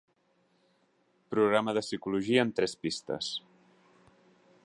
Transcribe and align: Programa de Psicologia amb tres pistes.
Programa 1.35 1.75
de 1.79 1.83
Psicologia 1.85 2.41
amb 2.45 2.57
tres 2.61 2.75
pistes. 2.87 3.31